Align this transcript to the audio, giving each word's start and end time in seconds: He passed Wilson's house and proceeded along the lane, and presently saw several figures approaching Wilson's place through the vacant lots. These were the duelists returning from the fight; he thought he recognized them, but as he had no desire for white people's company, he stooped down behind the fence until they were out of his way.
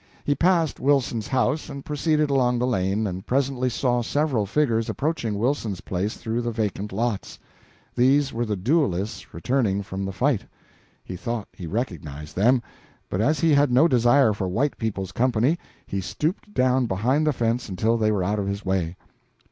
He 0.23 0.33
passed 0.33 0.79
Wilson's 0.79 1.27
house 1.27 1.69
and 1.69 1.85
proceeded 1.85 2.31
along 2.31 2.57
the 2.57 2.65
lane, 2.65 3.05
and 3.05 3.23
presently 3.23 3.69
saw 3.69 4.01
several 4.01 4.47
figures 4.47 4.89
approaching 4.89 5.35
Wilson's 5.37 5.81
place 5.81 6.17
through 6.17 6.41
the 6.41 6.49
vacant 6.49 6.91
lots. 6.91 7.37
These 7.93 8.33
were 8.33 8.43
the 8.43 8.55
duelists 8.55 9.31
returning 9.31 9.83
from 9.83 10.03
the 10.03 10.11
fight; 10.11 10.43
he 11.03 11.15
thought 11.15 11.49
he 11.53 11.67
recognized 11.67 12.35
them, 12.35 12.63
but 13.11 13.21
as 13.21 13.41
he 13.41 13.53
had 13.53 13.71
no 13.71 13.87
desire 13.87 14.33
for 14.33 14.47
white 14.47 14.75
people's 14.79 15.11
company, 15.11 15.59
he 15.85 16.01
stooped 16.01 16.51
down 16.51 16.87
behind 16.87 17.27
the 17.27 17.31
fence 17.31 17.69
until 17.69 17.95
they 17.95 18.11
were 18.11 18.23
out 18.23 18.39
of 18.39 18.47
his 18.47 18.65
way. 18.65 18.95